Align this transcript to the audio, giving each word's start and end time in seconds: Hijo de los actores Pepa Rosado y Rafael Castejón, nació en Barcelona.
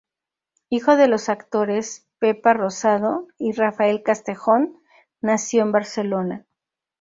Hijo 0.69 0.95
de 0.95 1.07
los 1.07 1.29
actores 1.29 2.07
Pepa 2.17 2.55
Rosado 2.55 3.27
y 3.37 3.51
Rafael 3.51 4.01
Castejón, 4.01 4.81
nació 5.21 5.61
en 5.61 5.71
Barcelona. 5.71 6.47